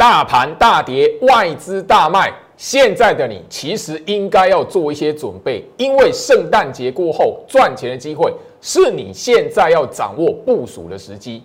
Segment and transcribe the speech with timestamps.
[0.00, 2.32] 大盘大跌，外资大卖。
[2.56, 8.32] 现在的你其实应该要做一些准备，因为圣诞节过后赚钱的机会
[8.62, 11.42] 是你现在要掌握部署的时机。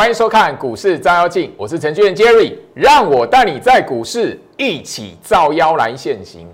[0.00, 6.48] 欢迎收看股市照妖镜，我是程序员 Jerry，让我带你在股市一起照妖来现行。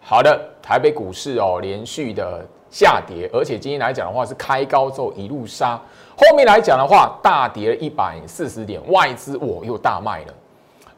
[0.00, 5.74] 好的，台北股市哦连续的下跌，而且今天来讲的话是开高之后一路杀，
[6.16, 10.34] 后面来讲的话大跌了一百四十点，外资我又大卖了。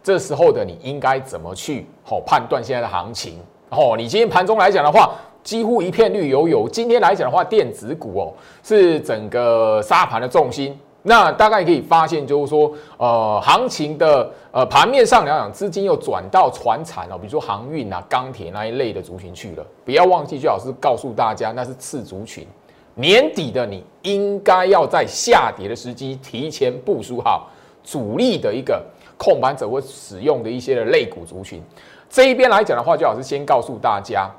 [0.02, 3.40] 这时候的你应该怎么去好判断现在的行情？
[3.70, 6.68] 哦，你今天盘中来讲的话，几乎一片绿油油。
[6.68, 10.78] 今天来讲的话，电子股哦是整个沙盘的重心。
[11.06, 19.66] 那大概可以发现，就是说，呃，行情的呃盘面上来讲，资金又转到船产哦，比如说航运啊、钢铁那一类的族群去了。
[19.84, 22.46] 不要忘记，最好是告诉大家，那是次族群。
[22.94, 27.50] 年底的你应该要在下跌的时机提前部署好
[27.82, 28.82] 主力的一个
[29.18, 31.60] 控盘者会使用的一些的类股族群。
[32.08, 34.30] 这一边来讲的话，最好是先告诉大家，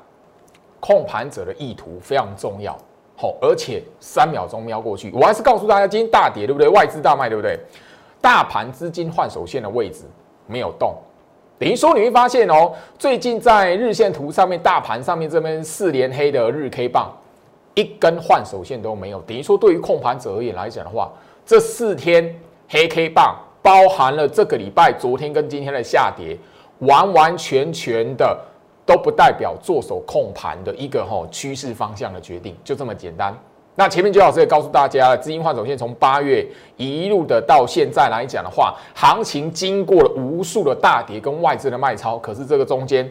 [0.80, 2.76] 控盘者的意图非常重要。
[3.16, 6.68] 好，而且三秒钟瞄过去，我还是告诉大家，今天大跌，对不对？
[6.68, 7.58] 外资大卖，对不对？
[8.20, 10.04] 大盘资金换手线的位置
[10.46, 10.94] 没有动，
[11.58, 17.10] 等于说你会发现哦，最近在日线图上面，大盘上面这边四连黑的日 K 棒，
[17.74, 19.20] 一根换手线都没有。
[19.22, 21.10] 等于说，对于控盘者而言来讲的话，
[21.46, 26.36] 这四天黑 K 棒包含了这个礼拜昨天跟今天的下跌，
[26.80, 28.38] 完完全全的。
[28.86, 33.36] 都不代表做手控盘的一个哈趋势方向的决定，就这么简单。
[33.74, 43.06] 那前面周老师也告诉大家，资金换手线从八月一路的到现在来讲的话，行情经过了无数的大跌跟外资的卖超，可是这个中间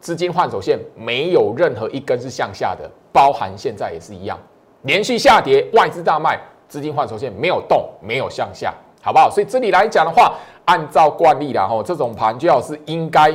[0.00, 4.36] 资金换手线没有任何一根是向下的，包含现在也是一样，
[4.82, 9.30] 连续下跌，外资大卖，资金换手线没有动，没有向下，好不好？
[9.30, 10.34] 所以这里来讲的话，
[10.64, 13.32] 按照惯例啦，吼，这种盘就要是应该。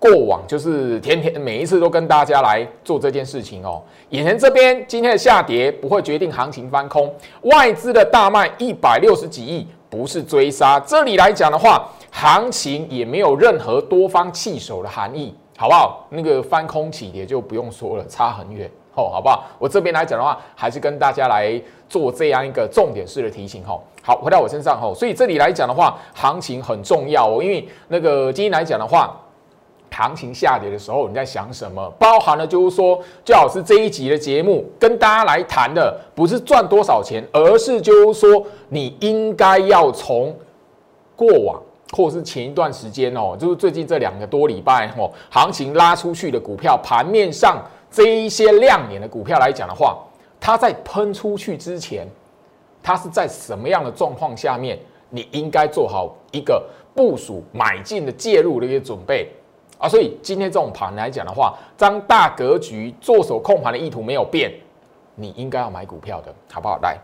[0.00, 3.82] 过往就是天天每一次都跟大家来做这件事情哦。
[4.08, 10.80] 眼前这边今天的下跌不会决定行情翻空，外资的大卖一百六十几亿不是追杀。
[10.80, 16.06] 这里来讲的话，行情也没有任何多方弃守的含义，好不好？
[16.08, 19.44] 那个翻空起跌就不用说了，差很远哦，好不好？
[19.58, 23.82] 我这边来讲的话，还是跟大家来做这样一个重点式的提醒吼。
[24.02, 29.14] 好，回到我身上吼，所以这里来讲的话，行情很重要哦，因为那个今天来讲的话。
[29.90, 31.92] 行情下跌的时候，你在想什么？
[31.98, 40.34] 包含了就是说，最好是这一集的节目跟大家来谈的，不是赚多少钱，而是就是说，你应该要从
[41.14, 41.60] 过往
[41.92, 49.98] 或是前一段时间哦，就是最近这两个多礼拜哦，行情拉出去的股票，盘面上这一些亮眼的股票来讲的话，
[50.40, 52.08] 它在喷出去之前，
[52.82, 54.78] 它是在什么样的状况下面，
[55.10, 56.64] 你应该做好一个
[56.94, 59.28] 部署、买进的介入的一些准备。
[59.80, 64.52] 啊，所以今天这种盘来讲的话，当大格局做手控盘的意图没有变，
[65.14, 66.78] 你应该要买股票的，好不好？
[66.82, 66.98] 来，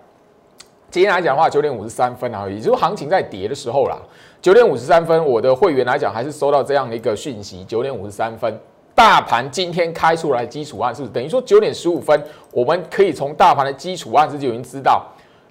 [0.91, 3.97] 今天来讲的话，九点五十三分啊，也就是行情在跌的时候啦。
[4.43, 7.65] 九点五十三分，我的会员来讲还是收到这样的一个讯息。
[7.65, 8.61] 九点五十三分，
[8.95, 12.23] 大盘今天开出来基础案是是等于说九点十五分，
[12.53, 15.03] 我们可以从大盘的基础案就已经知道，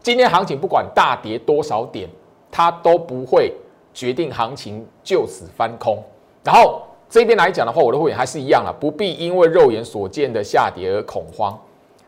[0.03, 2.08] 今天行情不管大跌多少点，
[2.52, 3.52] 它都不会
[3.96, 5.97] 决定行情就此翻空，
[6.44, 6.84] 然后。
[7.10, 11.58] 这边来讲的话，我的会员还是一样了，不必因为肉眼所见的下跌而恐慌。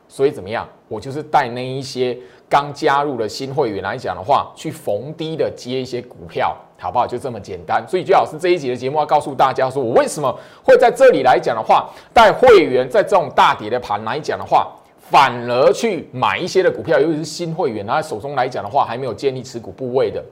[0.10, 0.68] 所以怎么样？
[0.88, 7.06] 我就是带那一些刚加入的新会员来讲的话，去逢低的接一些股票，好不好？
[7.06, 7.86] 就这么简单。
[7.86, 20.24] 所以最好是这一集的节目要告诉大家，说我为什么会在这里来讲的话，带会员在这种大跌的盘来讲的话，反而去买一些的股票，尤其是新会员，他手中来讲的话，还没有建立持股部位的。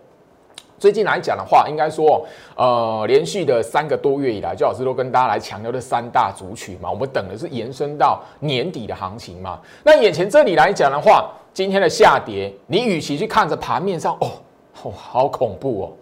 [0.78, 2.26] 最近来讲的话，应该说，
[2.56, 6.92] 呃，连续的三个多月以来，周老师都跟大家来强调这三大族群嘛。
[6.92, 9.60] 我们等的是延伸到年底的行情嘛。
[9.84, 14.32] 那眼前这里来讲的话，今天的下跌，你与其去看着盘面上，哦，
[14.84, 15.94] 哦，好恐怖哦。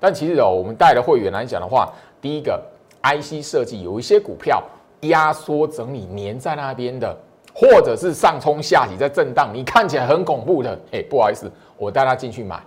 [0.00, 1.92] 但其实哦，我们带的会员来讲的话，
[2.22, 2.60] 第一个
[3.02, 4.62] IC 设计有一些股票
[5.02, 7.14] 压缩整理粘在那边的，
[7.54, 12.58] 或者是上冲下洗在震荡，你看起来很恐怖的，哎，不好意思，我带他进去买。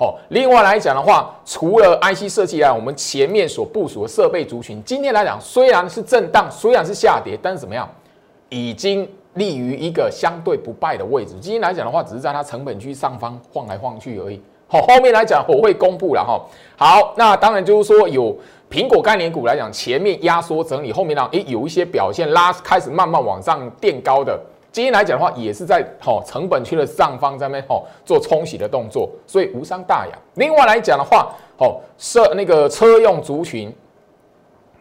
[0.00, 7.86] 哦，另外来讲的话，除了 IC 设计啊，我们前面所部署的设备族群，今天来讲虽然是震荡，虽然是下跌，但是怎么样，
[8.48, 11.34] 已经立于一个相对不败的位置。
[11.38, 14.40] 今天来讲的话，只是在它成本区上方晃来晃去而已。
[14.66, 16.40] 好，后面来讲我会公布了哈。
[16.78, 18.34] 好，那当然就是说有
[18.70, 24.40] 苹果概念股来讲，前面压缩整理，后面呢，诶有一些表现拉开始慢慢往上垫高的。
[24.72, 30.16] 今天来讲的话，也是在吼成本区的上方这边吼做冲洗的动作，所以无伤大雅。
[30.34, 33.72] 另外来讲的话，吼设那个车用族群，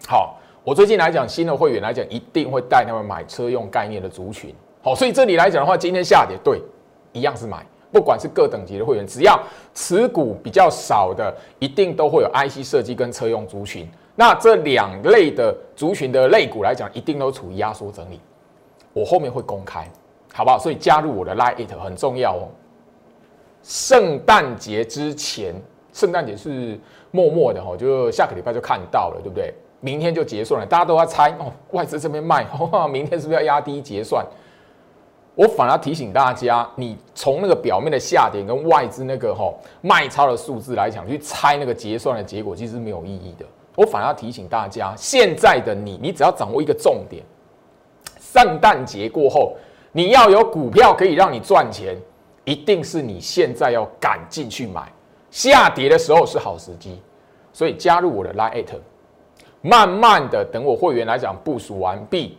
[0.08, 4.54] 好，我最近来讲新的会员来讲，一定会带他们买车用概念的族群。
[4.84, 6.62] 好，所以这里来讲的话，今天下跌，对，
[7.12, 9.42] 一样是买，不管是各等级的会员，只要
[9.74, 13.90] 持股比较少的，一定都会有 IC 设计跟车用族群。
[14.16, 18.20] 那这两类的族群的类股来讲，一定都处于压缩整理。
[19.00, 19.88] 我后面会公开，
[20.34, 20.60] 好不好？
[20.60, 22.44] 所以加入我的 Line It 很重要哦。
[23.64, 25.56] 圣诞节之前，
[25.94, 26.80] 圣诞节是
[27.12, 29.54] 默默的哈，就下个礼拜就看到了，对不对？
[29.82, 32.46] 明天就结算了，大家都在猜哦，外资这边卖，
[32.92, 34.26] 明天是不是要压低结算？
[35.36, 43.46] 我反而提醒大家，你从那个表面的下跌跟外资那个哈卖超的数字来讲，去猜那个结算的结果，其实是没有意义的。
[43.78, 47.24] 我反而提醒大家，现在的你，你只要掌握一个重点。
[48.32, 49.56] 圣诞节过后，
[49.92, 51.98] 你要有股票可以让你赚钱，
[52.46, 54.84] 一定是你现在要赶进去买。
[55.32, 57.00] 下跌的时候是好时机，
[57.52, 58.66] 所以加入我的 Line，
[59.62, 62.38] 慢慢的等我会员来讲部署完毕，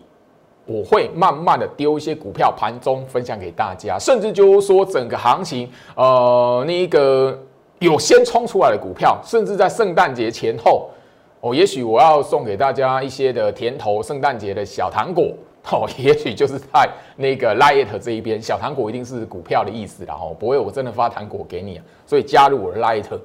[0.65, 7.37] 我会慢慢的丢一些股票盘中分享给大家，甚至就是说整个行情，呃，那个
[7.81, 10.89] 有先冲出来的股票，甚至在圣诞节前后，
[11.41, 15.33] 哦，也许我要送给大家一些的甜头，圣诞节的小糖果。
[15.71, 23.19] 哦，也许就是在那个 Lite 这一边，小糖果一定是股票的意思，然后不会我真的发糖果给你，所以加入我的 Lite，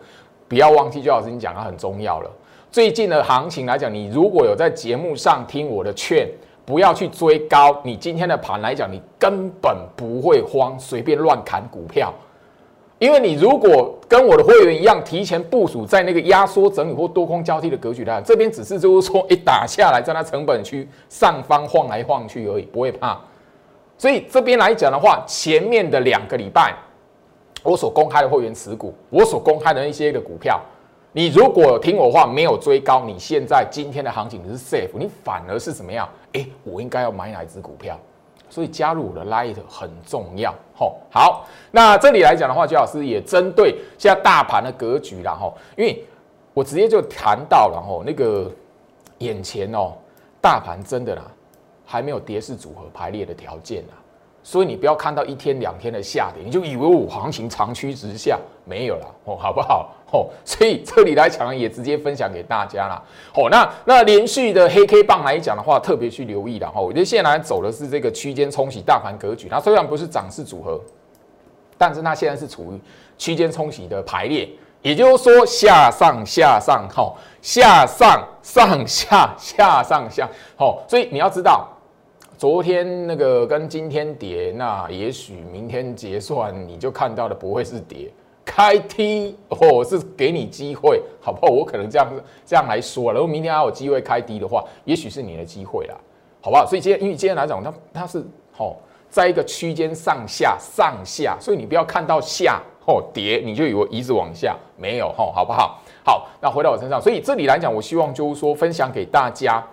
[0.48, 2.30] 不要忘记，就老师你讲它很重要了。
[2.72, 6.28] 最近的行情来讲，你如果有在节目上听我的劝，
[6.66, 12.14] 不要去追高，你今天的盘来讲，你根本不会慌，随便乱砍股票。
[12.98, 23.20] 因为你如果跟我的会员一样，提前部署在那个压缩整理或多空交替的格局来这边只是就是说一打下来，在它成本区上方晃来晃去而已，不会怕。
[23.98, 26.74] 所以这边来讲的话，前面的两个礼拜，
[27.64, 30.62] 我所公开的会员持股，我所公开的一些的股票，
[31.12, 36.08] 你如果听我话没有追高，你现在今天的行情你是 safe，你反而是怎么样？
[36.34, 38.00] 哎，我应该要买哪只股票？
[38.50, 41.46] 所以加入我的 Light 很重要，吼好。
[41.72, 46.04] 那这里来讲的话，周老师也针对现在大盘的格局啦，吼，因为
[46.54, 48.52] 我直接就谈到了，吼那个
[49.18, 49.94] 眼前哦，
[50.42, 51.24] 大盘真的啦，
[51.86, 53.94] 还没有跌势组合排列的条件啦。
[54.48, 59.90] 所以你不要看到一天两天的下跌，你就以为我行情长驱直下，没有了哦，好不好？
[60.14, 63.02] 哦，所以这里来讲也直接分享给大家啦。
[63.34, 66.80] 哦，那那连续的黑 K 棒来讲的话，特别去留意了哈。
[66.80, 70.80] 我觉得现在走的是这个区间冲洗大盘格局，它虽然不是涨势组合，
[71.76, 72.80] 但是它现在是处于
[73.18, 74.48] 区间冲洗的排列，
[74.84, 77.12] 也就是说下上下上，哈，
[77.42, 81.68] 下上上下下上下，好，所以你要知道。
[82.38, 88.12] 昨天那个跟今天跌，那也许明天结算你就看到的不会是跌，
[88.44, 91.54] 开低哦，是给你机会，好不好？
[91.54, 92.08] 我可能这样
[92.46, 95.96] 这样来说，然后明天还有机会开低的话，也许是你的机会啦，
[96.42, 96.66] 好不好？
[96.66, 98.20] 所以今天因为今天来讲，它它是
[98.58, 98.76] 哦，
[99.10, 105.80] 在一个区间上下上下，所以你不要看到下哦跌，你就以为一直往下，没有哦，好不好？
[106.04, 109.66] 好，那回到我身上，所以这里来讲，我希望就是说分享给大家。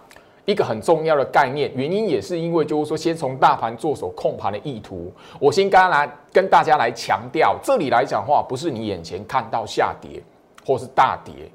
[0.44, 10.20] 一个很重要的概念，原因也是因为就是说，先从大盘做手控盘的意图，我先刚来跟大家来强调，这里来讲话，不是你眼前看到下跌
[10.66, 11.48] 或是大跌，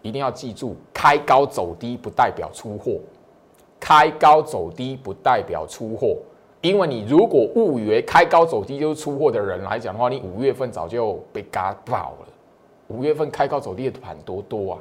[0.00, 3.00] 一定要记住，开高走低不代表出货，
[3.80, 6.16] 开高走低不代表出货，
[6.60, 12.28] 因为你如果误以为开高走低就是出货的人来讲的话，你五月份早就被嘎爆了，
[12.86, 14.78] 五月份开高走低的盘多多啊。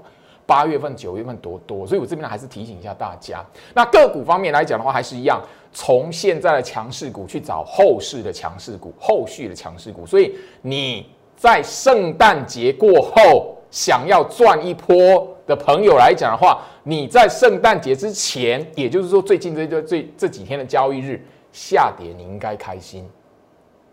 [0.54, 3.44] 八月份、九月份多多，所以我这边还是提醒一下大家。
[3.74, 5.42] 那个股方面来讲的话，还是一样，
[5.72, 10.06] 从现在的强势股去找后市的强势股，后续的强势股。
[10.06, 21.20] 所以你在圣诞节过后想要赚一波的朋友来讲的话，你在圣诞节之前，也就是说最近这这这这几天的交易日
[21.52, 23.10] 下跌，你应该开心。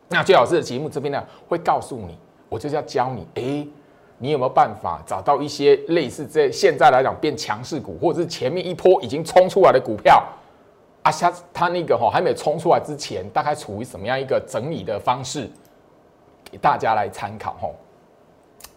[0.09, 2.19] 那最老师的节目这边呢，会告诉你，
[2.51, 3.67] 我就是要教你，哎。
[4.23, 10.23] 你有没有办法找到一些类似这现在来讲变强势股，或者是前面一波已经冲出来的股票
[11.03, 11.11] 啊？
[11.11, 15.51] 下它那个哈还没有冲出来之前，大概处于什么样一个整理的方式，
[16.51, 17.71] 给大家来参考哈。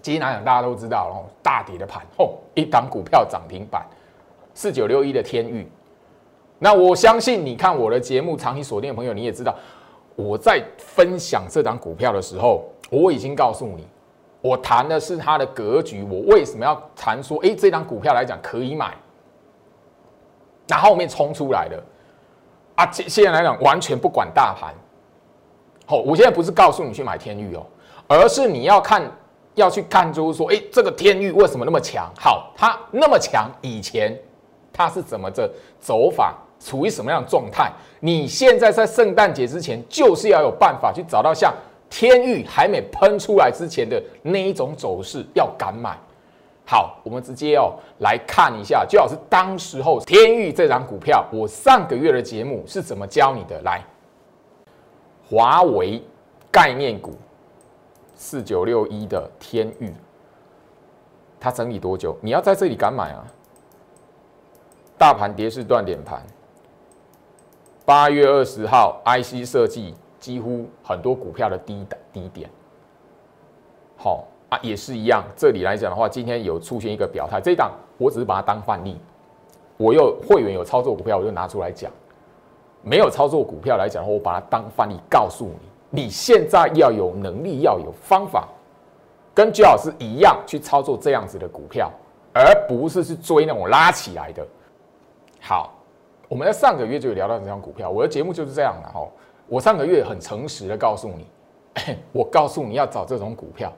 [0.02, 3.86] 今天来讲大家都知道，哦，大跌的盘，哦，一档股票涨停板，
[4.54, 5.68] 四九六一的天域。
[6.58, 9.54] 那我相信你看我的节目长期锁定的朋友，你也知道
[10.16, 13.86] 我在分享这档股票的时候，我已经告诉你。
[14.44, 16.04] 我谈的是它的格局。
[16.04, 18.94] 我为什么要谈说，哎，这张股票来讲可以买？
[20.68, 21.82] 那后面冲出来的
[22.76, 24.74] 啊，现现在来讲完全不管大盘。
[25.86, 27.66] 好，我现在不是告诉你去买天域哦，
[28.08, 29.10] 而是你要看，
[29.56, 32.12] 要去看，就是说，哎，这个天域为什么那么强？
[32.20, 34.18] 好，它那么强，以前
[34.74, 37.72] 它是怎么着走法，处于什么样的状态？
[38.02, 41.54] 你现在在圣诞节之前，就是要有办法去找到像
[41.94, 45.96] 天域还没喷出来之前的那一种走势，要敢买。
[46.66, 53.62] 好，我们直接哦来看一下，最好是当时候天域这张股票，我上个月的节目是怎么教你的？
[53.62, 53.84] 来，
[55.30, 56.02] 华为
[56.52, 57.14] 概念股
[58.16, 59.94] 四九六一的天域，
[61.40, 62.18] 它整理多久？
[62.22, 63.24] 你要在这里敢买啊？
[64.98, 66.26] 大盘跌势断点盘，
[67.86, 72.50] 八月二十号，IC 设计几乎很多股票的低低点，
[73.98, 74.58] 好啊。
[74.64, 78.98] 也是一样，这里来讲的话，今天有出现一个表态，这一档我只是把它当范例。
[79.76, 81.92] 我有会员有操作股票，我就拿出来讲；
[82.82, 86.04] 没有操作股票来讲的话，我把它当范例告诉你。
[86.04, 88.48] 你现在要有能力，要有方法，
[89.34, 91.92] 跟居老师一样去操作这样子的股票，
[92.34, 94.48] 而不是去追那种拉起来的。
[95.42, 95.74] 好，
[96.30, 99.06] 我们在上个月就有聊到这张股票，我的节目就是这样的哈。
[99.48, 101.26] 我上个月很诚实的告诉你，
[102.12, 103.72] 我告诉你要找这种股票。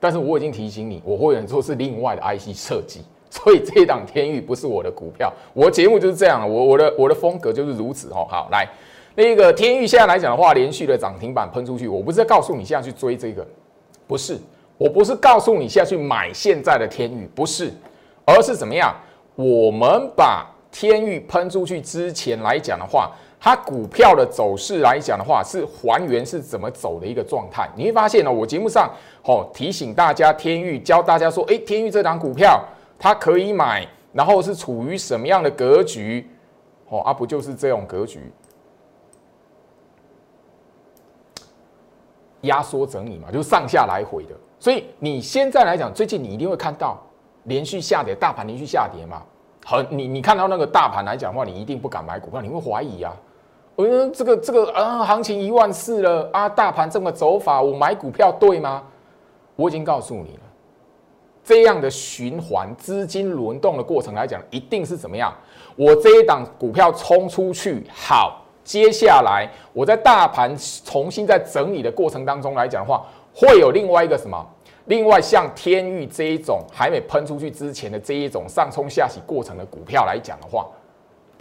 [0.00, 5.32] 但是我已经提醒你，我会员做是另外的 IC 设计， 所以这档天域不是我的股票。
[5.54, 8.26] 我节目就是这样，我我的我的风格就是如此哦。
[8.28, 8.68] 好，来
[9.14, 13.46] 那个天域现在来讲的话，连续的涨停板喷出去，我不是在告诉你现在去追这个，
[14.08, 14.36] 不是，
[14.76, 17.72] 我不是告诉你现在去买现在的天域，不是，
[18.24, 18.92] 而是怎么样？
[19.36, 23.12] 我们把天域喷出去之前来讲的话。
[23.44, 27.68] 它股票的走势来讲的话，是还原是怎么走的一个状态。
[27.74, 28.88] 你会发现呢，我节目上
[29.24, 32.64] 哦提醒大家，天域教大家说，哎，天域这档股票
[32.96, 36.30] 它可以买，然后是处于什么样的格局？
[36.88, 38.32] 哦，啊，不就是这种格局，
[42.42, 44.36] 压缩整理嘛，就是上下来回的。
[44.60, 46.96] 所以你现在来讲，最近你一定会看到
[47.42, 49.20] 连续下跌，大盘连续下跌嘛。
[49.66, 53.12] 很，你你看到那个大盘来讲的话，你一定不敢买股票，你会怀疑啊。
[53.76, 58.82] 嗯，这个这个啊，行情一万四了啊，大盘这么走法，我买股票对吗？
[59.56, 60.40] 我已经告诉你了，
[61.42, 65.32] 这样的循环资金轮动的过程来讲，一定是怎么样？
[65.74, 74.46] 我这一档股票冲出去，好，接下来我在大盘重新在整理的过程当中来讲的话，会有另外一个什么？
[74.86, 80.68] 另外，像天域这一种还没喷出去之前的这一种上冲下洗过程的股票来讲的话。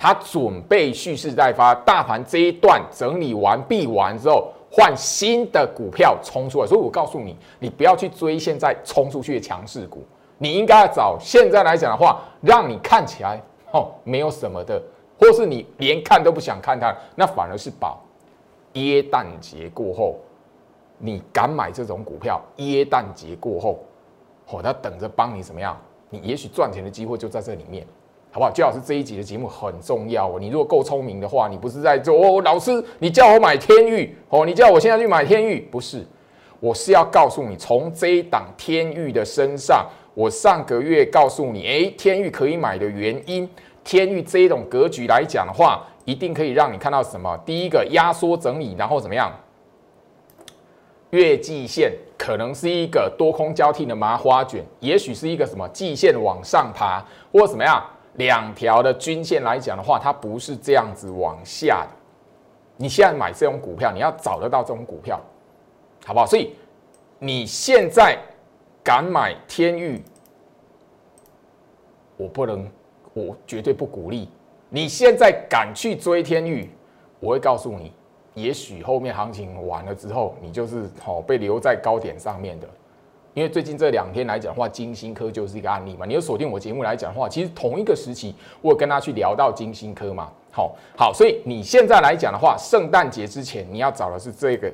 [0.01, 6.65] 它准备蓄势待发，大盘这一段整理完毕完之后，换新的股票冲出来。
[6.65, 10.03] 所以我告诉你，你不要去追现在冲出去的强势股，
[10.39, 13.39] 你应该要找现在来讲的话，让你看起来
[13.73, 14.81] 哦没有什么的，
[15.19, 18.01] 或是你连看都不想看它，那反而是宝。
[18.73, 20.15] 耶诞节过后，
[20.97, 22.41] 你敢买这种股票？
[22.55, 23.83] 耶诞节过后，
[24.47, 25.79] 哦，他等着帮你怎么样？
[26.09, 27.85] 你也许赚钱的机会就在这里面。
[28.33, 28.49] 好不好？
[28.49, 30.37] 姜老师这一集的节目很重要哦。
[30.39, 36.07] 你如果够聪明的话，你不是在做哦，老师，你叫我买天域哦，你叫我现在去买天域，不是，
[36.61, 43.47] 我是要告诉你，从这一档天域的身上，我上个月告诉你，哎，天域可以买的原因，
[43.83, 47.37] 天域这一种格局来讲的话，一定可以让你看到什么？
[47.45, 49.29] 第一个压缩整理，然后怎么样？
[51.09, 57.83] 月季线可能是一个多空交替的麻花卷，也许是一个什么季线往上爬，或者怎么样？
[58.15, 61.95] 两条的均线来讲的话，它不是这样子往下的。
[62.77, 65.19] 你现在买这种股票，你要找得到这种股票，
[66.05, 66.25] 好不好？
[66.25, 66.55] 所以
[67.19, 68.17] 你现在
[68.83, 70.03] 敢买天域，
[72.17, 72.67] 我不能，
[73.13, 74.29] 我绝对不鼓励。
[74.69, 76.69] 你现在敢去追天域，
[77.19, 77.93] 我会告诉你，
[78.33, 82.67] 也许后面行情完了之后，你就是好被留在高点上面的。
[83.33, 86.05] 因为最近这两天来讲的话，金星科就是一个案例嘛。
[86.05, 90.29] 你有锁定我节目来讲的话，其实同一个时期，我有跟他去聊到金星科嘛。
[90.51, 94.69] 好，好，所以你现在来讲的话，圣诞节之前你要找的是这个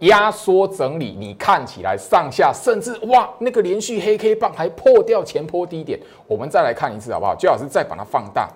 [0.00, 6.00] 压缩整理，你看起来上下甚至哇，那个连续黑 K 棒还破掉前坡低点。
[6.26, 7.36] 我们再来看一次好不好？
[7.36, 8.48] 最好是再把它放大。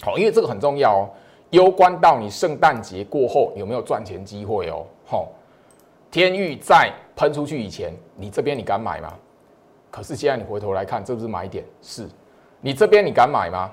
[0.00, 1.10] 好，因为这个很重要哦，
[1.50, 4.86] 攸关到你圣诞节过后有没有赚钱机会哦。
[5.04, 5.28] 好。
[6.12, 9.14] 天域在喷出去以前，你这边你敢买吗？
[9.90, 11.64] 可是现在你回头来看，这不是买点？
[11.80, 12.06] 是，
[12.60, 13.70] 你这边你敢买吗？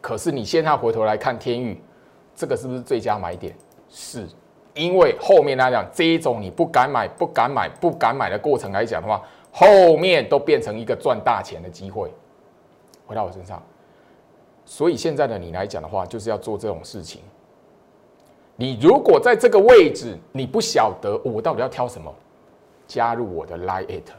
[0.00, 1.78] 可是你现在回头来看天域，
[2.34, 3.54] 这个是不是最佳买点？
[3.90, 4.26] 是，
[4.72, 12.10] 因为后面来讲，这一种你不敢买、不敢买、不敢买的过程来讲的话，后面都变成一个赚大钱的机会。
[13.06, 13.62] 回到我身上，
[14.64, 17.20] 所以现在的你来讲的话，就是要做这种事情。
[18.56, 22.14] 你如果在这个位置，你不晓得我到底要挑什么，
[22.86, 24.10] 加入我的 Line It，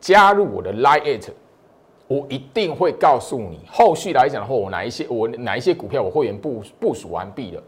[0.00, 1.30] 加入我的 Line It，
[2.08, 7.62] 我一定会告诉你，后续来讲的话，我哪一些我哪一些股票我会员部部署完毕了。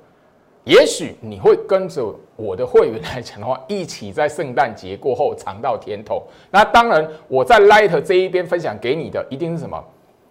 [0.64, 6.22] 也许你会跟着我的会员来讲的话，一起在圣诞节过后尝到甜头。
[6.50, 9.84] 那当然，我在 Light 这一边分享给你的一定是什么？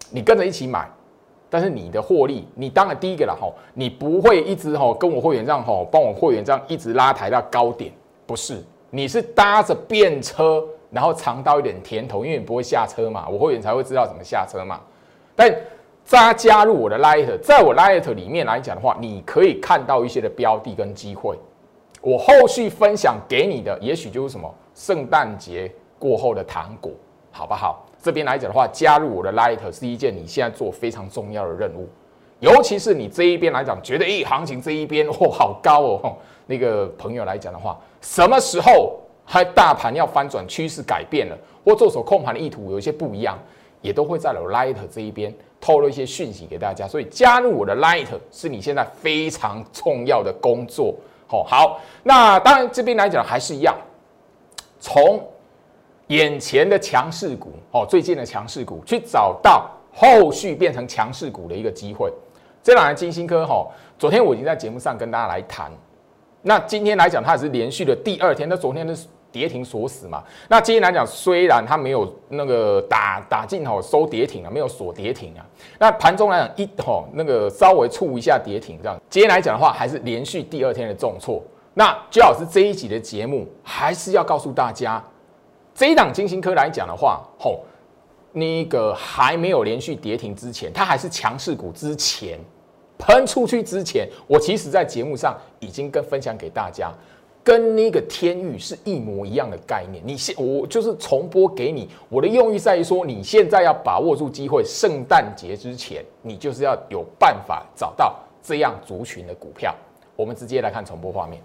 [0.10, 0.90] 你跟着一起买，
[1.54, 7.94] 但是你的获利，你当然第一个了哈，你不会一直哈跟我会员这样哈，帮我会员这样一直拉抬到高点，
[8.26, 8.60] 不是？
[8.90, 14.82] 你是搭着便车，然后尝到一点甜头，因为你不会下车嘛，我会员才会知道怎么下车嘛。
[15.36, 15.56] 但
[16.04, 21.38] 加加入我的 Light，在我 Light 里面来讲的话，你可以看到一些的标的跟机会。
[22.02, 26.92] 我后续分享给你的，也许就是什么圣诞节过后的糖果，
[27.34, 27.86] 好不好？
[28.02, 31.90] 这边来讲的话，加入我的 Light 是一件你现在做非常重要的任务。
[32.40, 43.38] 尤其是你这一边来讲，觉得诶行情这一边哦好高哦，那个朋友来讲的话，什么时候还大盘要翻转，趋势改变了，或做手控盘的意图有一些不一样，
[43.82, 45.34] 也都会在我 Light 这一边。
[45.62, 50.94] 透露一些讯息给大家，所以加入我的 Light 是你现在非常重要的工作。
[51.26, 53.74] 好，好，那当然这边来讲还是一样，
[54.82, 55.26] 从
[56.14, 62.14] 眼前的强势股哦，最近的强势股去找到后续变成强势股的一个机会。
[62.62, 63.68] 这两来金星科哈，
[63.98, 65.72] 昨天我已经在节目上跟大家来谈，
[66.44, 68.96] 那今天来讲它也是连续的第二天，那昨天的。
[69.34, 70.24] 跌停锁死嘛？
[70.48, 75.42] 那今天来讲，虽然它没有那个打打进吼收跌停啊，没有锁跌停啊。
[75.80, 78.96] 那盘中来讲一吼那个稍微触一下跌停这样。
[79.10, 81.42] 今天来讲的话，还是连续第二天的重挫。
[81.74, 85.04] 那最好是这一集的节目，还是要告诉大家，
[85.74, 87.64] 这一档金星科来讲的话，吼
[88.32, 92.40] 那个还没有连续跌停之前，它还是强势股之前
[92.98, 96.92] 喷出去之前，我其实在节目上已经跟分享给大家。
[97.46, 100.02] 跟那个天域是一模一样的概念。
[100.08, 109.76] 你现我就是重播给你，我的用意在于说，你现在要把握住机会，圣诞节之前，你就是要有办法找到这样族群的股票。
[110.16, 111.42] 我们直接来看重播画面，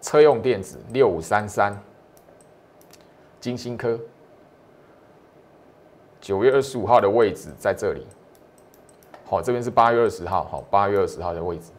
[0.00, 1.76] 车用电子六五三三，
[3.40, 3.98] 金星科，
[6.20, 8.06] 九月二十五号的位置在这里。
[9.24, 11.72] 好，这边是八月二十号，好，八月二十号的位置。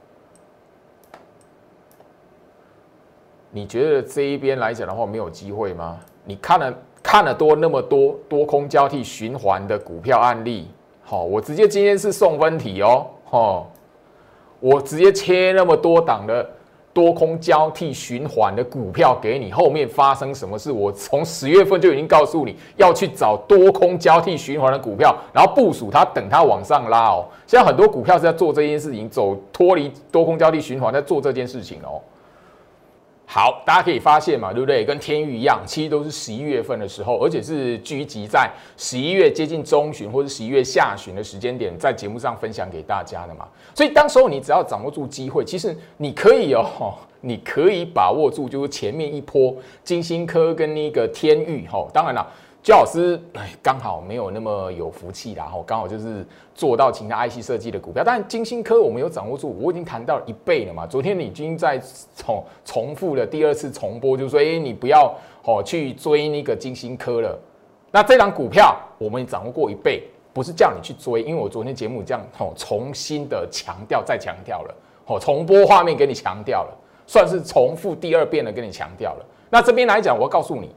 [3.52, 6.00] 你觉得这一边来讲的话没有机会吗？
[6.24, 10.67] 你看了看了多那么多多空交替循环的股票案例，
[11.04, 13.67] 好，我直接今天是送分题哦，哈，
[14.60, 16.50] 我直接切那么多档的
[16.93, 20.71] 多空交替循环的股票给你，后面发生什么事？
[20.71, 27.25] 我从十月份就已经告诉你要去找多空交替循环的股票，然后部署它，等它往上拉哦。
[27.47, 32.01] 现在很多股票是在做这件事情，走脱离多空交替循环，在做这件事情哦。
[33.34, 34.84] 好，大家可以发现嘛，对不对？
[34.84, 43.48] 跟天域一样，其实都是十一月份的时候，而且是聚集在十一月接近中旬或者十一月下旬的时间点，在节目上分享给大家的嘛。
[43.74, 51.88] 所以，当时候你只要掌握住机会，其实你可以哦， 你可以把握住，就是前面一波金星科跟那个天域哈。
[51.94, 52.28] 当然了。
[52.63, 60.86] 焦老师，哎，刚好没有那么有福气啦，吼，刚好就是做到其他 IC 设计的股票，但金星科我们有掌握住，我已经谈到一倍了嘛。
[60.86, 61.82] 昨天你已经在
[62.15, 65.12] 重重复了第二次重播，就是说，哎，你不要
[65.43, 67.36] 哦去追那个金星科了。
[67.89, 74.76] 那这张股票我们掌握过一倍，不是叫你去追，因为我昨天节目这样哦重新的强调再强调了，
[75.08, 79.26] 哦重播画面给你强调了，算是重复第二遍的跟你强调了。
[79.50, 80.69] 那这边来讲，我要告诉你。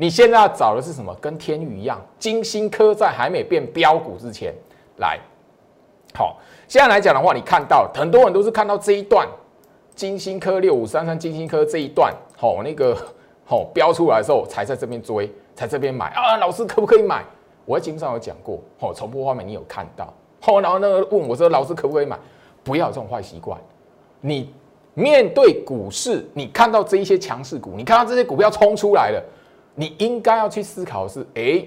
[0.00, 1.14] 你现在要找的是什么？
[1.20, 4.54] 跟天宇一样，金星科在还没变标股之前
[4.96, 5.20] 来。
[6.14, 9.28] 好，现在来讲的话，你看到很多人都是看到这一段
[9.94, 12.96] 金星科六五三三金星科这一段，好，那个
[13.44, 16.38] 好标出来的时候，才在这边追，才这边买啊。
[16.38, 17.22] 老师可不可以买？
[17.66, 20.10] 我在节目上有讲过，好，重播画面你有看到。
[20.40, 22.18] 好，然后那个问我说，老师可不可以买？
[22.64, 23.60] 不要有这种坏习惯。
[24.22, 24.50] 你
[24.94, 29.22] 面对股市，你看到这一些强势股，你看到这些股票冲出来了。
[29.80, 31.64] 你应该要去思考的是，哎，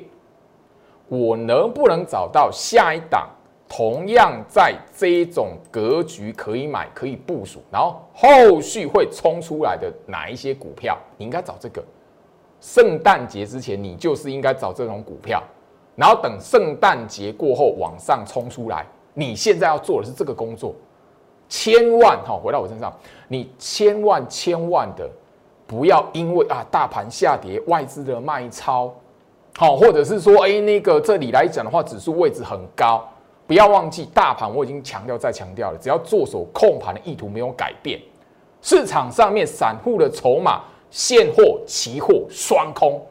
[1.08, 3.28] 我能不能找到下一档
[3.67, 10.95] 同样在这一种格局可以买、可以部署，然后后续会冲出来的哪一些股票？
[11.17, 11.84] 你应该找这个。
[12.62, 15.41] 圣诞节之前，你就是应该找这种股票，
[15.95, 18.86] 然后等圣诞节过后往上冲出来。
[19.15, 20.76] 你现在要做的是这个工作，
[21.49, 22.93] 千万哈，回到我身上，
[23.28, 25.10] 你千万千万的
[25.65, 28.93] 不要因为啊大盘下跌，外资的卖超，
[29.58, 33.04] 好，或者是说哎那个这里来讲的话，指数位置很高，
[33.47, 37.99] 不要忘记大盘我已经强调再强调了，只要做手控盘的意图没有改变，
[38.62, 43.02] 市场上面散户的筹码现货、期货双空。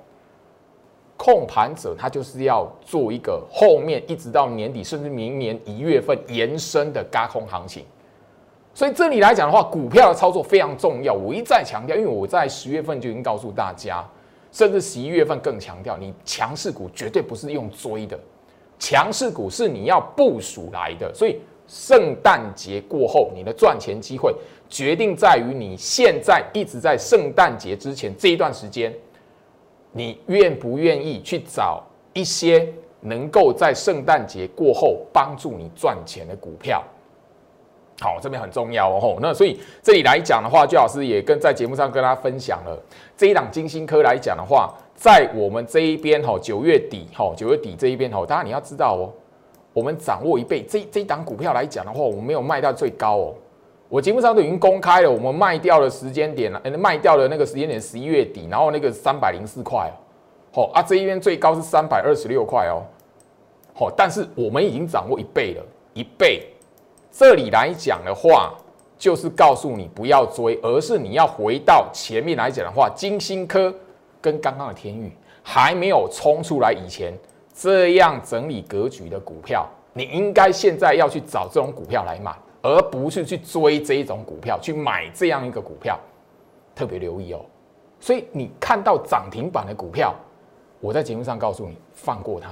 [1.16, 7.84] 控盘者他就是要做一个后面一直到年底甚至明年一月份延伸的嘎空行情，
[8.74, 11.12] 所以这里来讲的话，股票的操作非常重要。
[11.12, 14.02] 我一再强调，因为我在十月份就已经告诉大家，
[14.50, 18.18] 甚至十一月份更强调，你强势股绝对不是用追的，
[18.78, 21.12] 强势股是你要部署来的。
[21.14, 24.34] 所以圣诞节过后，你的赚钱机会
[24.68, 28.92] 决定在于你现在一直在圣诞节之前这一段时间。
[29.94, 32.66] 你愿不愿意去找一些
[33.00, 36.82] 能够在圣诞节过后帮助你赚钱的股票？
[38.02, 39.16] 好，这边很重要哦。
[39.22, 42.76] 那所以这里来讲的话，最老师也跟在节目上跟大家分享了
[43.16, 49.12] 这一档金星科来讲的话，在我们这一边哈，九月底哈，九月底这一边哈，当然你要知道哦，
[49.72, 53.34] 我们掌握一倍这这一档股票来讲的话，我们没有卖到最高哦。
[53.88, 59.92] 我节目上都已经公开了，我们卖掉的时间点了，卖掉的那个时间点十一月底，然后那个三百零四块
[60.54, 62.82] 哦，啊，这一边最高是三百二十六块哦，
[63.74, 65.62] 好，但是我们已经掌握一倍了，
[65.94, 66.48] 一倍。
[67.12, 68.54] 这里来讲的话，
[68.98, 73.72] 就是告诉你不要追，而是你要回到前面来讲的话，金星科
[74.20, 77.12] 跟刚刚的天域还没有冲出来以前，
[77.54, 82.34] 这样整理格局的股票，你应该现在要去找这种股票来买。
[82.64, 85.98] 而不是去追这一种股票，去买这样一个股票，
[86.76, 87.40] 特别留意哦。
[87.98, 90.14] 所以你看到涨停板的股票，
[90.78, 92.50] 我在节目上告诉你，放过它，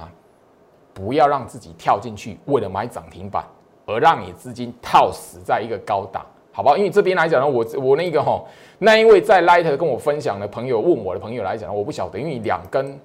[0.93, 3.45] 不要让自己跳进去，为了买涨停板
[3.91, 6.77] 而让你资金套死在一个高档，好不好？
[6.77, 8.43] 因为这边来讲呢，我我那个哈，
[8.79, 12.99] 那一位在 Light 跟我分享的朋友问我的朋友来讲，我不晓得，因为两根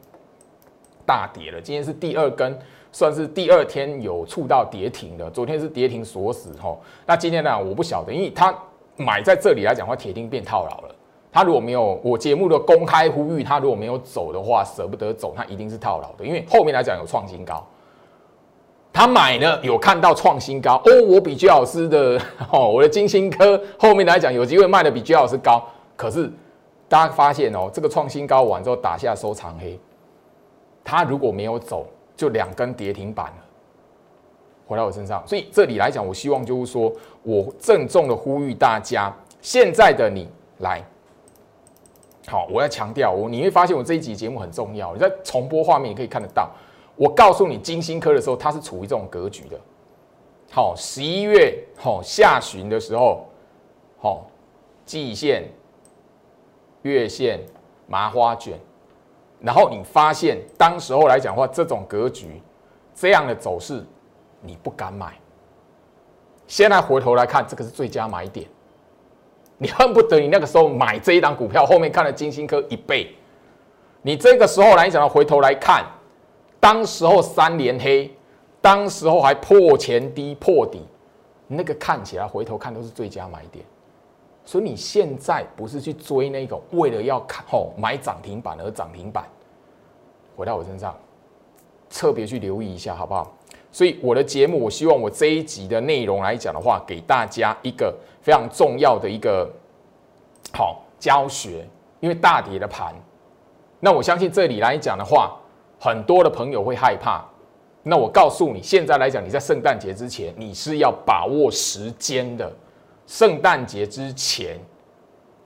[1.05, 2.59] 大跌了，今天是第二根。
[2.93, 6.81] 算是第二天有触到跌停的，昨天是跌停锁死吼。
[7.05, 8.57] 那今天呢，我不晓得，因为他
[8.97, 10.95] 买在这里来讲话，铁定变套牢了。
[11.31, 16.25] 他如果没有我节目的公开呼吁，他如果没有走的话，舍不得走，他一定是套牢的。
[16.25, 17.63] 因为后面来讲有创新高，
[18.97, 20.77] 他买了有看到创新高。
[20.85, 21.03] 哦。
[21.07, 25.63] 我比居老师的 哦，我的金星科后面来讲有机会卖的比居老师高，
[25.95, 26.33] 可是
[26.89, 29.79] 大家发现哦，这个创新高完之后打下收长黑，
[30.83, 31.87] 他如果没有走。
[32.17, 33.45] 就两根跌停板了，
[34.67, 36.91] 回到我身上，所以这里来讲，我希望就是说
[37.23, 40.27] 我郑重的呼吁大家，现在的你
[40.61, 40.83] 来，
[42.27, 46.51] 好，我要强调，我你会发现我这一集节目很重要，你在重播画面也可以看得到，
[46.97, 49.61] 我告诉你金星科的时候，它是处于这种格局的，
[50.51, 53.27] 好，十一月好下旬的时候，
[53.99, 54.27] 好，
[54.85, 55.49] 季线、
[56.83, 57.41] 月线、
[57.87, 58.59] 麻花卷。
[59.39, 62.41] 然后你发现，当时候来讲话，这种格局，
[62.95, 63.85] 这样的走势，
[64.41, 65.15] 你不敢买。
[66.47, 68.49] 现在回头来看，这个是最佳买点，
[69.59, 73.15] 你恨不得你那个时候买这一档股票，后面看了金星科一倍。
[74.01, 75.85] 你这个时候来讲，回头来看，
[76.67, 78.13] 当时候三连黑，
[78.61, 80.83] 当时候还破前低破底，
[81.47, 83.65] 那个看起来回头看都是最佳买点。
[84.45, 89.25] 所以你现在不是去追那个为了要看吼买涨停板而涨停板，
[90.35, 90.93] 回到我身上，
[91.89, 93.33] 特别去留意一下好不好？
[93.71, 99.49] 所以我的节目，我希望我这一集的内容来讲的话，给大家一个非常重要的一个
[100.53, 101.65] 好教学。
[102.01, 102.93] 因为大跌的盘，
[103.79, 105.37] 那我相信这里来讲的话，
[105.79, 107.25] 很多的朋友会害怕。
[107.83, 112.53] 那我告诉你，现在来讲，你在圣诞节之前，你是要把握时间的。
[113.07, 114.59] 圣诞节之前，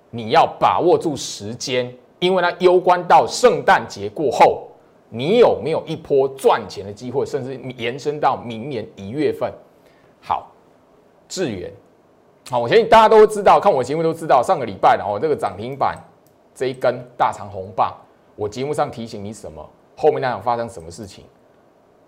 [0.08, 4.68] 你要把握住时间，因为它攸关到圣诞节过后，
[5.10, 9.52] 你有没有一波赚钱的机会，甚至延伸到明年一月份。
[10.22, 10.50] 好，
[11.28, 11.70] 智源，
[12.48, 15.98] 好，我相信大家都知道，看我节目都知道，上个礼拜的哦，这个涨停板
[16.54, 17.94] 这一根大长红棒，
[18.36, 19.68] 我节目上提醒你什么，
[20.00, 21.26] 后面那样发生什么事情，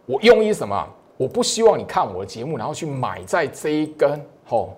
[0.06, 0.88] 我用意什么？
[1.18, 4.74] 我不希望你看我的节目，然后去买在这一根吼。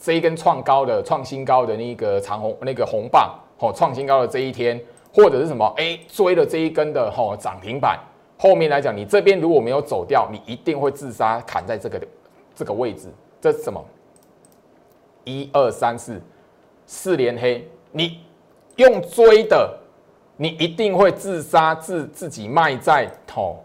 [0.00, 4.80] 这一根创高的、创新高的那个长红那个红棒，哦，创新高的这一天，
[5.12, 5.66] 或者是什么？
[5.76, 8.00] 哎，追了这一根的哦涨停板，
[8.38, 12.00] 后面来讲，你这边如果没有走掉，你一定会自杀，砍在这个
[12.54, 13.08] 这个位置。
[13.38, 13.84] 这是什么？
[15.24, 16.18] 一二三四，
[16.86, 18.20] 四连黑，你
[18.76, 19.78] 用追的，
[20.40, 23.56] 你一定会自杀，自自己卖在哦，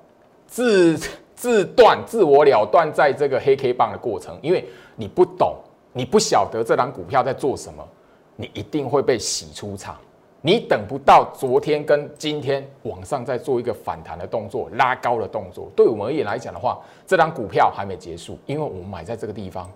[0.48, 0.98] 自
[1.36, 5.56] 自断、自我了断在这个黑 K 棒的过程，因为你不懂，
[5.94, 7.88] 你不晓得这张股票在做什么，
[8.36, 9.96] 你一定会被洗出场。
[10.42, 19.70] 你等不到昨天跟今天往上再做一个反弹的动作、拉高的动作，对我们而言来讲的话，这张股票还没结束，因为我们买在这个地方。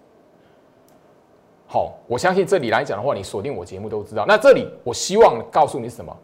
[1.68, 4.26] 好，我相信这里来讲的话，你锁定我节目都知道。
[4.28, 6.16] 那这里我希望告诉你什么？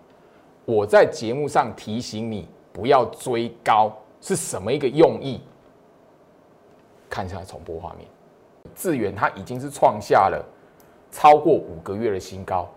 [0.66, 3.92] 我在节目上提醒你不要追高。
[4.26, 5.42] 是什么一个用意？
[7.10, 8.08] 看一下重播画面，
[8.74, 10.42] 智远它已经是创下了
[11.12, 12.70] 超过五个月的新高。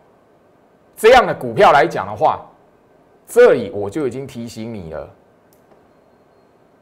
[0.97, 2.45] 这样的股票来讲的话，
[3.29, 5.09] 这里我就已经提醒你了。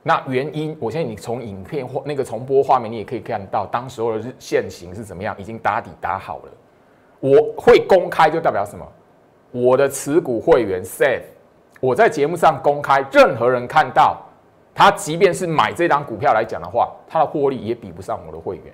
[0.02, 6.52] 那原因，我相信你从影片或那个重播画面，你也可以看到，当时候的日线型是怎么样，已经打底打好了。
[7.20, 8.92] 我会公开，就代表什么？
[9.54, 11.22] 我的持股会员 safe，
[11.78, 14.20] 我在节目上公开，任何人看到。
[14.74, 18.64] 他即便是买这张股票来讲的话，他的获利也比不上我的会员。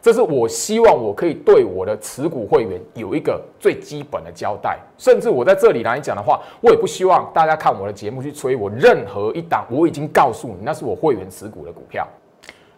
[0.00, 4.78] 这是我希望我可以对我的持股会员有一个最基本的交代。
[4.96, 9.66] 甚至我在这里来讲的话，我也不希望大家看我的节目去催我任何一档。
[9.68, 12.06] 我已经告诉你，那是我会员持股的股票。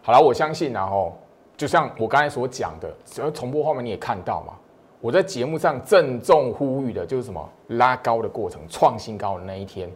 [0.01, 1.15] 好了，我相信然后
[1.55, 4.53] 就像我刚才所讲的，只要重播后面你也看到嘛，
[4.99, 9.89] 我在节目上郑重呼吁的就是什么拉高的过程，创新高的那一天。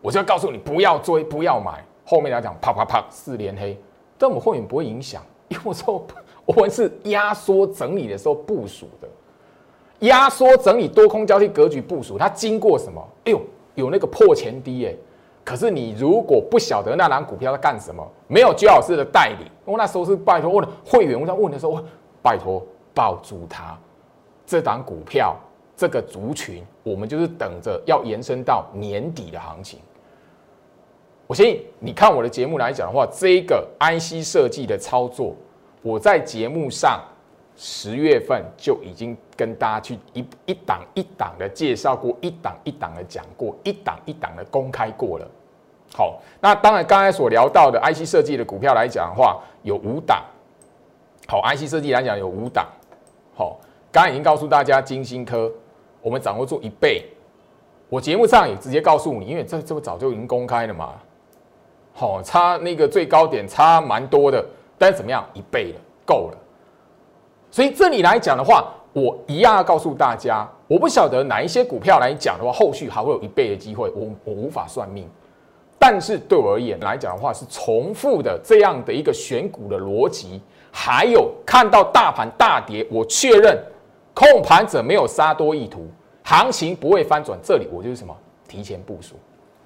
[0.00, 1.84] 我就要告诉你，不要追，不要买。
[2.04, 3.80] 后面来讲，啪啪啪，四连黑，
[4.18, 6.04] 但我们后面不会影响，因为我说
[6.44, 9.08] 我们是压缩整理的时候部署的，
[10.00, 13.00] 压缩整理多空交替格局部署，它经过什么？
[13.24, 13.40] 哎呦，
[13.74, 14.94] 有那个破前低哎。
[15.44, 21.80] 可是你如果不晓得那档股票在干什么，没有居老师的带领，我那时候是拜托问会员，我在问的时候，
[22.22, 23.78] 拜托抱住他，
[24.52, 25.34] 这档股票
[25.74, 29.78] 这个族群，我们就是等着要延伸到年底的行情。
[31.26, 35.34] 我相信你看我的节目来讲的话，这一个 IC 设计的操作，
[35.80, 37.02] 我在节目上
[37.56, 45.26] 十月份就已经跟大家去一一档一档的介绍过，一档一档的讲过，一档一档的公开过了。
[45.94, 50.22] 好，那当然刚才所聊到的 IC 设计的股票来讲的话，有五档。
[51.26, 52.68] 好，IC 设计来讲有五档。
[53.34, 53.58] 好，
[53.92, 55.52] 刚刚已经告诉大家，金星科
[56.00, 57.04] 我们掌握住一倍。
[57.90, 60.94] 我节目上也直接告诉你，因为这这不早就已经公开了嘛。
[61.92, 64.42] 好，差那个最高点差蛮多的，
[64.78, 66.38] 但是怎么样，一倍了，够了。
[67.50, 75.06] 所以这里来讲的话，我一样要告诉大家，我不晓得哪一些股票来讲的话，后续还会有一倍的机会，我我无法算命。
[75.78, 83.62] 但是对我而言来讲的话，是重复的这样的一个选股的逻辑，还有看到大盘大跌，我确认
[84.14, 85.86] 控盘者没有杀多意图，
[86.22, 89.14] 行情不会翻转，这里我就是什么提前部署，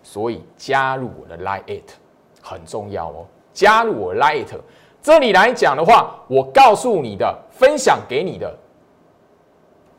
[0.03, 1.91] 所以加入我的 Line It。
[2.49, 4.47] 很重要哦，加入我 Light，
[5.03, 8.57] 这里来讲的话，我告诉你的，分享给你的，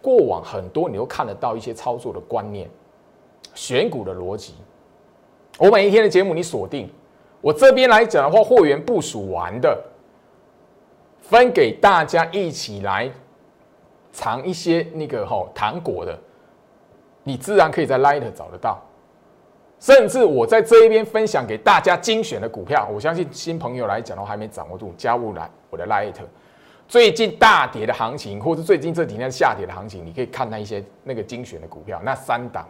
[0.01, 2.69] 过往很多你都看得到一些操作的观念，
[3.53, 4.53] 选股的逻辑。
[5.57, 6.89] 我每一天的节目你锁定，
[7.41, 9.77] 我这边来讲的话，货源部署完的，
[11.19, 13.11] 分给大家一起来
[14.17, 16.17] 尝一些那个哈糖果的，
[17.21, 18.81] 你自然可以在 Light 找得到。
[19.79, 26.15] 甚至我在这一边分享给大家精选的股票，我相信新朋友来讲的话还没掌握住，加入来我的 Light，
[26.87, 32.67] 最近大跌的行情，或者最近这几天下跌的行情，你可以看那一些那个精选的股票，那三档，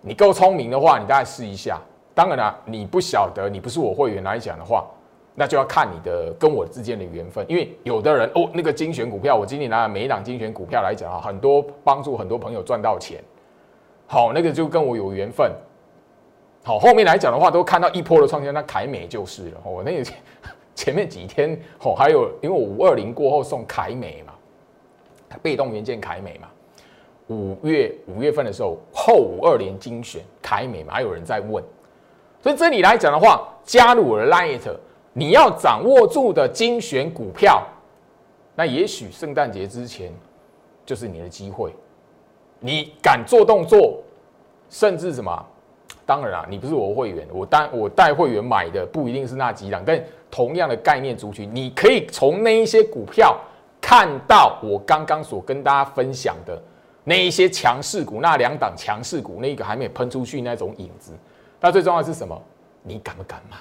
[0.00, 1.78] 你够聪明的话，你大概试一下。
[2.14, 4.86] 当然了，你不晓得，你不是我会员来讲的话，
[5.34, 7.44] 那就要看你的跟我之间的缘分。
[7.48, 13.22] 因为有的人哦，那个精选股票，我今年拿每一档精选股票来讲啊，很多帮助很多朋友赚到钱，
[14.06, 15.50] 好，那个就跟我有缘分。
[16.62, 19.60] 好，后面来讲的话，都看到一波的创新，那凯美就是了。
[19.64, 20.10] 我那个
[20.74, 24.34] 前面几天，哦，还有因为我五二零过后送凯美嘛，
[25.40, 26.48] 被动元件凯美嘛，
[27.28, 31.64] 五月五月份的时候后五二零精选凯美嘛，还有人在问，
[32.42, 34.60] 所以这里来讲的话，加入我的 Light，
[35.12, 37.66] 你要掌握住的精选股票，
[38.54, 40.12] 那也许圣诞节之前
[40.86, 41.74] 就是你的机会，
[42.58, 44.02] 你敢做动作，
[44.68, 45.46] 甚至什么？
[46.06, 53.38] 当然啊，你不是我会员，我带我带会员买的不一定是那几档，但同样的概念族群，你可以从那一些股票
[53.80, 56.60] 看到我刚刚所跟大家分享的
[57.04, 61.12] 那一些强势股，那两档强势股，那个还没有喷出去那种影子。
[61.60, 62.40] 那最重要是什么？
[62.82, 63.56] 你敢不敢买？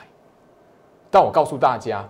[1.09, 2.07] 但我告诉大家，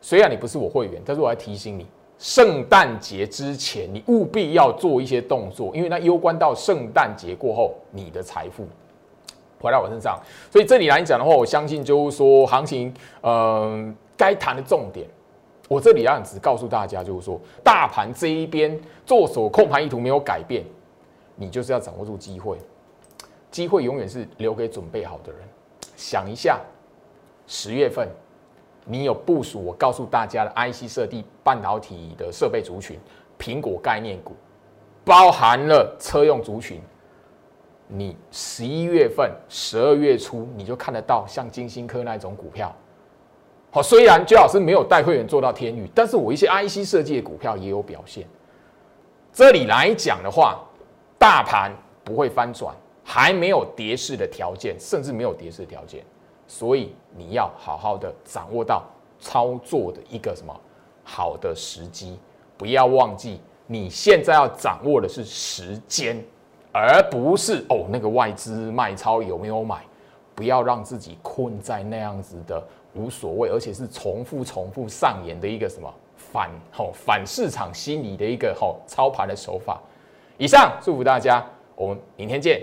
[0.00, 1.86] 虽然你不是我会员，但是我还提醒你。
[2.18, 8.66] 圣诞节之前，你务必要做一些动作，因为那攸关到圣诞节过后你的财富。
[9.60, 10.18] 回到我身上。
[10.50, 15.06] 所以这里来讲的话，我相信就是说行情，嗯，该谈的重点，
[15.68, 18.76] 我这里要只告诉大家，就是说大盘这一边
[19.06, 20.64] 做手控盘意图没有改变，
[21.36, 22.58] 你就是要掌握住机会，
[23.50, 25.40] 机会永远是留给准备好的人。
[25.96, 26.60] 想一下，
[27.48, 28.06] 十月份
[28.84, 32.96] 你有部署我告诉大家的 IC 设计半导体的设备族群，
[33.38, 34.36] 苹果概念股。
[35.04, 36.80] 包含了车用族群，
[37.86, 42.74] 你十一月份、十二月初你就看得到像金星科那种股票。
[43.70, 48.26] 好，虽然最老师没有带会员做到天宇，但是我一些 IC 设计的股票也有表现。
[49.32, 50.58] 这里来讲的话，
[51.18, 51.72] 大盘
[52.04, 56.04] 不会翻转，还没有跌势的条件，甚至没有跌势条件，
[56.48, 58.82] 所以你要好好的掌握到
[59.20, 60.52] 操作的一个什么
[61.04, 62.18] 好的时机，
[62.56, 63.40] 不要忘记。
[63.66, 66.24] 你现在要掌握的是时间，
[66.72, 69.84] 而不是哦那个外资卖超有没有买？
[70.34, 79.78] 不要让自己困在那样子的无所谓，而且是重复重复上演的一个什么反吼反市场心理的一个吼操盘的手法。
[80.38, 82.62] 以上祝福大家，我们明天见。